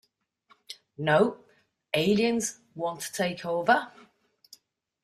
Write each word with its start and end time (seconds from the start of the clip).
No, 0.97 1.37
Aliens 1.93 2.59
won't 2.73 3.11
take 3.13 3.45
over. 3.45 3.91